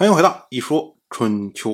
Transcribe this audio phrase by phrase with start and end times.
[0.00, 1.70] 欢迎回到《一说春秋》。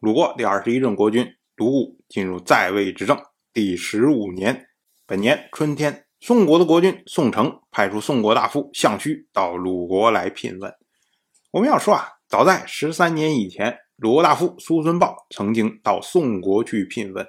[0.00, 1.24] 鲁国第二十一任国君
[1.54, 3.16] 鲁武进入在位执政
[3.52, 4.66] 第十五年，
[5.06, 10.74] 本年春天，宋国的国君宋城派出宋国大夫项须到鲁国来聘问。
[11.52, 17.24] 我们要说啊，早在十三年以前，鲁国大夫苏孙豹曾经到宋国去聘问。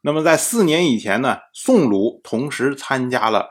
[0.00, 3.50] 那么在四年以前呢，宋鲁同时参加了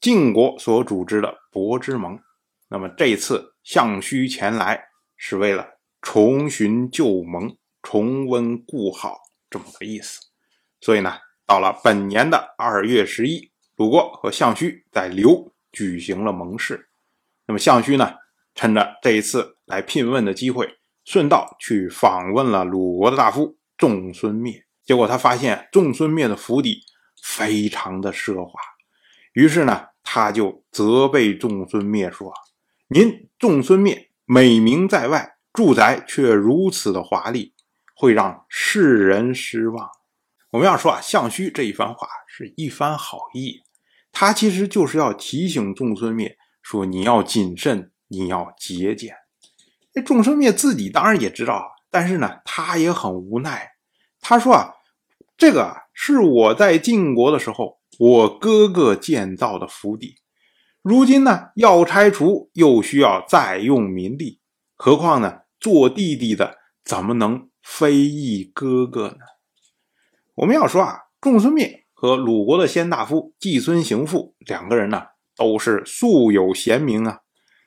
[0.00, 2.16] 晋国所组织的伯之盟。
[2.68, 4.80] 那么这次项须前来
[5.16, 7.56] 是为了重寻旧盟。
[7.82, 9.16] 重温故好
[9.48, 10.18] 这么个意思，
[10.80, 16.88] 所以呢，到了本年的二月十一，鲁国和项须在刘举行了盟誓。
[17.46, 18.12] 那么项须呢，
[18.56, 20.68] 趁着这一次来聘问的机会，
[21.04, 24.66] 顺道去访问了鲁国的大夫仲孙灭。
[24.82, 26.80] 结果他发现仲孙灭的府邸
[27.22, 28.58] 非常的奢华，
[29.32, 32.34] 于是呢，他就责备仲孙灭说
[32.90, 37.54] ：“您仲孙灭美名在外，住宅却如此的华丽。”
[37.98, 39.88] 会让世人失望。
[40.50, 43.62] 我们要说啊，项须这一番话是一番好意，
[44.12, 49.14] 他其实就是要提醒仲孙灭说：“你要谨慎，你要节俭。”
[49.94, 53.66] 这仲孙灭自己当然也知道，但是呢，他也很无奈。
[54.20, 54.74] 他说：“啊，
[55.38, 60.16] 这个是我在晋国的时候我哥哥建造的府邸，
[60.88, 64.38] 如今呢要拆除，又需要再用民力，
[64.76, 69.16] 何况呢做弟弟的怎么能？”非议哥哥呢？
[70.36, 75.02] 我们要说啊，仲孙灭和鲁国的先大夫季孙行父两个人呢，
[75.36, 77.22] 都是素有贤名啊。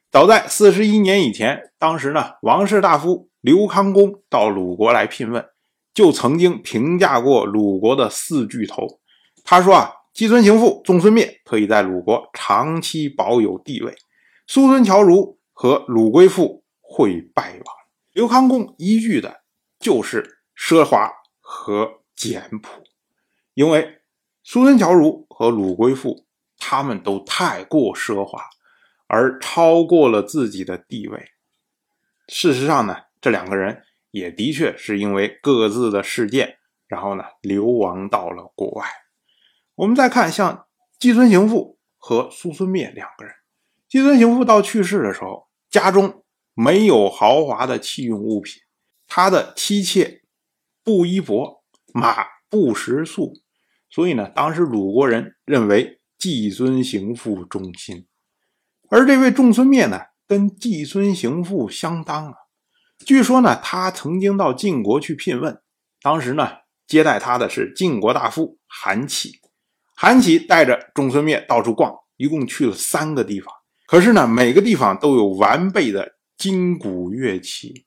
[0.09, 5.45] 早在四十一年以前，当时呢，王室大夫刘康公到鲁国来聘问，
[5.93, 9.01] 就曾经评价过鲁国的四巨头。
[9.43, 13.95] 他说啊，季孙行父、仲孙灭可以在鲁国长期保有地位，
[14.47, 17.75] 苏孙侨如和鲁归父会败亡。
[18.11, 19.39] 刘康公依据的。
[19.79, 22.83] 就是奢华和简朴，
[23.53, 24.01] 因为
[24.43, 26.25] 苏孙侨如和鲁归父
[26.57, 28.43] 他们都太过奢华，
[29.07, 31.29] 而超过了自己的地位。
[32.27, 36.57] 事实上呢，这两个人也的确是因为各自的事件，
[36.89, 38.85] 然后呢流亡到了国外。
[39.79, 40.65] 我们再看像
[40.99, 43.33] 季孙行父和苏孙灭两个人，
[43.87, 48.61] 季孙行父到去世的时候，家中没有豪华的器用物品。
[49.07, 50.21] 他的妻妾
[50.83, 51.61] 布衣帛，
[51.93, 53.31] 马不食粟，
[53.89, 58.05] 所以呢，当时鲁国人认为季孙行父忠心，
[58.89, 59.97] 而这位仲孙灭呢，
[60.27, 62.33] 跟季孙行父相当啊。
[63.05, 65.61] 据说呢，他曾经到晋国去聘问，
[66.01, 66.49] 当时呢，
[66.85, 69.39] 接待他的是晋国大夫韩起，
[70.01, 73.53] 韩琦带着仲孙灭到处逛，一共去了三个地方，
[73.85, 77.85] 可是呢，每个地方都有完备的金鼓乐器。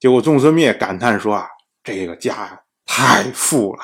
[0.00, 1.46] 结果仲孙灭感叹说：“啊，
[1.84, 3.82] 这个家太富了。”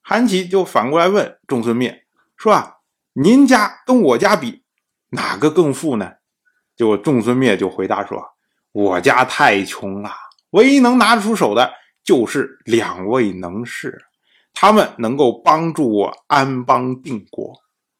[0.00, 2.04] 韩琦就反过来问仲孙灭
[2.36, 2.76] 说：“啊，
[3.14, 4.62] 您家跟我家比，
[5.08, 6.12] 哪个更富呢？”
[6.78, 8.22] 结果仲孙灭就回答说
[8.70, 10.12] ：“我家太穷了，
[10.50, 11.72] 唯一能拿得出手的
[12.04, 14.06] 就是两位能士，
[14.52, 17.52] 他们能够帮助我安邦定国。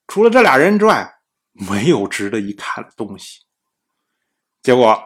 [0.06, 1.10] 除了这俩人之外，
[1.52, 3.40] 没有值得一看的东西。”
[4.62, 5.02] 结果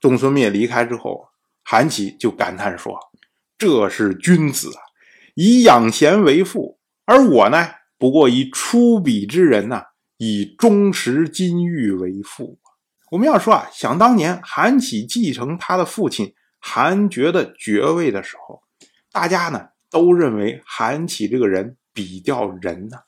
[0.00, 1.28] 仲孙灭离开之后。
[1.66, 2.94] 韩琦就感叹说
[3.56, 4.80] ：“这是君子啊，
[5.34, 7.66] 以养贤为父；而我呢，
[7.96, 9.82] 不过以出鄙之人呐，
[10.18, 12.58] 以忠实金玉为父。”
[13.10, 18.62] 我们要说啊，想当年韩琦继承他的父亲韩厥的爵位的时候，
[19.10, 23.04] 大家呢都认为韩琦这个人比较仁呐。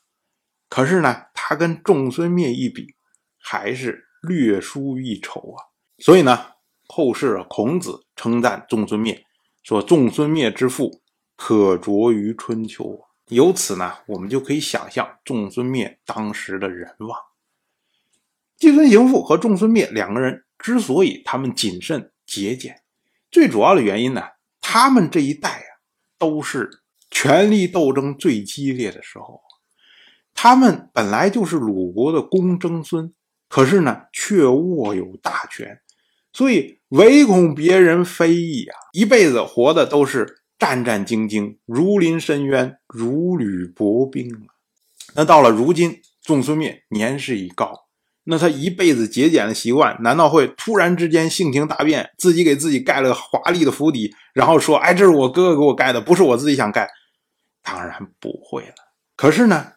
[0.69, 2.95] 可是呢，他跟仲孙灭一比，
[3.37, 5.59] 还是略输一筹啊。
[5.99, 6.53] 所以呢。
[6.89, 9.25] 后世孔子称赞仲孙灭，
[9.61, 11.01] 说仲孙灭之父
[11.35, 12.97] 可着于春秋。
[13.27, 17.19] 由此呢，我们就可以想象仲孙灭当时的人望。
[18.55, 22.81] 季孙行父和仲孙灭两个人之所以他们谨慎节俭，
[23.29, 24.23] 最主要的原因呢，
[24.61, 25.71] 他们这一代啊，
[26.17, 26.69] 都是
[27.09, 29.41] 权力斗争最激烈的时候。
[30.33, 33.11] 他们本来就是鲁国的公争孙，
[33.49, 35.79] 可是呢，却握有大权。
[36.31, 44.53] 所以唯恐别人非议啊，一辈子活的都是战战兢兢，如临深渊，如履薄冰啊。
[45.15, 47.86] 那到了如今，仲孙灭年事已高，
[48.29, 56.89] 那他一辈子节俭的习惯，难道会突然之间性情大变，自己给自己盖了个华丽的府邸，然后说：“哎，这是我哥哥给我盖的，不是我自己想盖。”
[57.63, 58.75] 当然不会了。
[59.15, 59.73] 可是呢，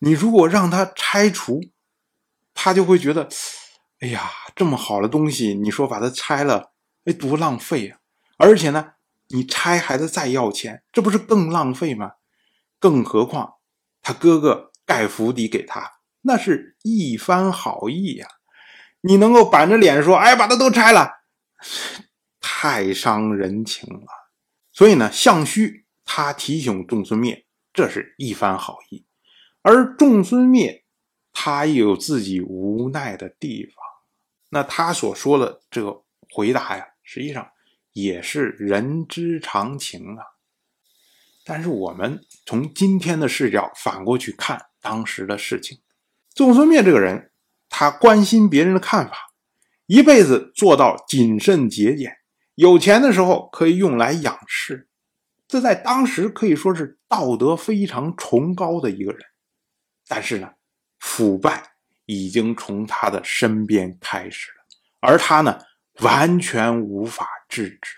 [0.00, 1.60] 你如果让他拆除，
[2.52, 3.28] 他就会觉得。
[4.00, 6.72] 哎呀，这么好的东西，你说把它拆了，
[7.04, 7.98] 哎，多浪费啊！
[8.36, 8.94] 而且呢，
[9.28, 12.14] 你拆还得再要钱，这不是更浪费吗？
[12.80, 13.54] 更何况
[14.02, 15.88] 他哥哥盖府邸给他，
[16.22, 18.26] 那是一番好意呀！
[19.00, 21.10] 你能够板着脸说：“哎，把它都拆了”，
[22.40, 24.06] 太伤人情了。
[24.72, 29.04] 所以呢，项须他提醒仲孙灭，这是一番好意，
[29.62, 30.84] 而仲孙灭
[31.32, 33.74] 他也有自己无奈的地方。
[34.50, 37.50] 那他所说的这个回答呀，实际上
[37.92, 40.24] 也是人之常情啊。
[41.44, 45.80] 但是我们从今天的视角反过去看当时的事情，
[46.34, 47.30] 仲孙灭这个人，
[47.68, 49.14] 他关心别人的看法，
[49.86, 52.16] 一辈子做到谨慎节俭，
[52.54, 54.88] 有钱的时候可以用来养士，
[55.46, 59.20] 这在当时可以说是道德非常崇高的一个人。
[60.08, 60.50] 但是呢，
[60.98, 61.62] 腐败
[62.06, 64.64] 已经从他的身边开始了，
[65.00, 65.58] 而他呢，
[66.00, 67.92] 完全无法制止。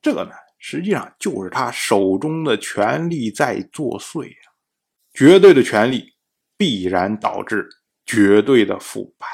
[0.00, 0.30] 这个呢？
[0.62, 4.36] 实际上就是他手中的权力在作祟呀！
[5.14, 6.12] 绝对的权力
[6.60, 7.70] 必然导致
[8.04, 9.26] 绝对的腐败。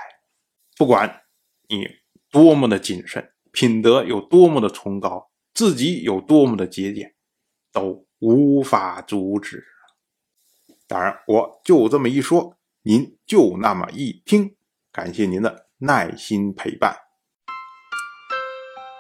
[0.77, 1.23] 不管
[1.69, 1.89] 你
[2.31, 7.17] 多么的谨慎，品德有多么的崇高，自己有多么的节俭，
[7.73, 9.65] 都无法阻止。
[10.87, 14.55] 当然，我就这么一说，您就那么一听。
[14.93, 16.97] 感谢您的耐心陪伴。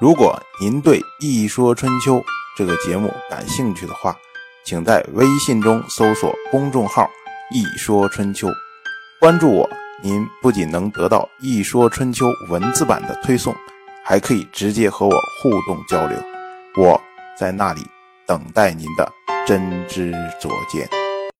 [0.00, 2.16] 如果您对《一说春秋》
[2.56, 4.16] 这个节目感兴趣的话，
[4.64, 7.08] 请在微信中搜索公众号
[7.50, 8.48] “一说春秋”，
[9.20, 9.68] 关注我。
[10.02, 13.54] 您不仅能得到《一说春秋》文字版的推送，
[14.04, 16.18] 还可以直接和我互动交流。
[16.76, 17.00] 我
[17.38, 17.80] 在那里
[18.26, 19.10] 等待您的
[19.46, 21.05] 真知灼见。